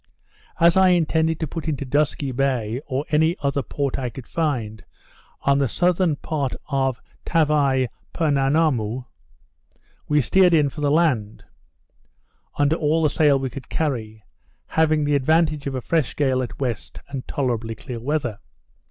As 0.59 0.75
I 0.75 0.87
intended 0.89 1.39
to 1.41 1.47
put 1.47 1.67
into 1.67 1.85
Dusky 1.85 2.31
Bay, 2.31 2.81
or 2.87 3.05
any 3.11 3.35
other 3.43 3.61
port 3.61 3.99
I 3.99 4.09
could 4.09 4.25
find, 4.25 4.83
on 5.41 5.59
the 5.59 5.67
southern 5.67 6.15
part 6.15 6.53
of 6.69 6.99
Tavai 7.23 7.87
Poenammoo, 8.11 9.03
we 10.07 10.19
steered 10.19 10.55
in 10.55 10.69
for 10.69 10.81
the 10.81 10.89
land, 10.89 11.43
under 12.57 12.77
all 12.77 13.03
the 13.03 13.11
sail 13.11 13.37
we 13.37 13.51
could 13.51 13.69
carry, 13.69 14.23
having 14.69 15.03
the 15.03 15.13
advantage 15.13 15.67
of 15.67 15.75
a 15.75 15.81
fresh 15.81 16.15
gale 16.15 16.41
at 16.41 16.57
W., 16.57 16.73
and 17.09 17.27
tolerably 17.27 17.75
clear 17.75 17.99
weather. 17.99 18.39